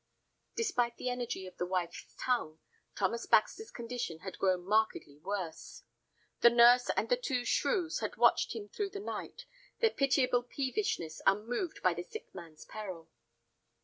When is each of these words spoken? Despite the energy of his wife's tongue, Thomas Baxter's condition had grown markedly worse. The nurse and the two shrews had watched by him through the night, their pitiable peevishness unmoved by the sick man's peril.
Despite 0.55 0.97
the 0.97 1.09
energy 1.09 1.45
of 1.45 1.59
his 1.59 1.69
wife's 1.69 2.15
tongue, 2.19 2.57
Thomas 2.95 3.27
Baxter's 3.27 3.69
condition 3.69 4.21
had 4.21 4.39
grown 4.39 4.63
markedly 4.65 5.19
worse. 5.19 5.83
The 6.39 6.49
nurse 6.49 6.89
and 6.97 7.07
the 7.07 7.15
two 7.15 7.45
shrews 7.45 7.99
had 7.99 8.17
watched 8.17 8.51
by 8.51 8.61
him 8.61 8.69
through 8.69 8.89
the 8.89 8.99
night, 8.99 9.45
their 9.79 9.91
pitiable 9.91 10.41
peevishness 10.41 11.21
unmoved 11.27 11.83
by 11.83 11.93
the 11.93 12.01
sick 12.01 12.33
man's 12.33 12.65
peril. 12.65 13.11